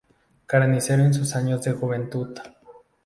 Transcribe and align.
Carnicero 0.47 1.03
en 1.03 1.13
sus 1.13 1.35
años 1.35 1.61
de 1.61 1.73
juventud. 1.73 2.35